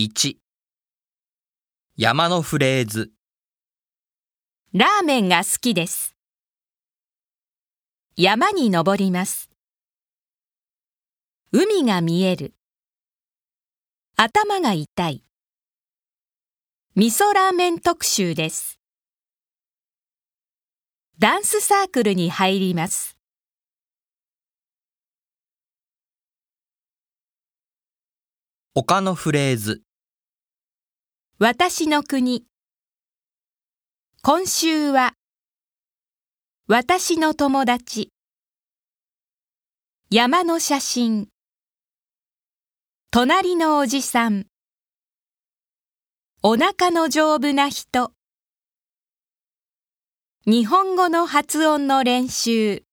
[0.00, 0.36] 1
[1.96, 3.10] 山のフレーズ
[4.72, 6.14] ラーメンが好きです。
[8.14, 9.50] 山に登ります。
[11.50, 12.54] 海が見える。
[14.14, 15.24] 頭が痛い。
[16.94, 18.78] 味噌ラーメン特集です。
[21.18, 23.18] ダンスサークルに入ります。
[28.76, 29.82] 他のフレーズ
[31.40, 32.46] 私の国。
[34.22, 35.12] 今週は、
[36.66, 38.10] 私の友達。
[40.10, 41.28] 山の写真。
[43.12, 44.46] 隣のおじさん。
[46.42, 48.10] お腹の丈夫な人。
[50.44, 52.87] 日本語の発音の練習。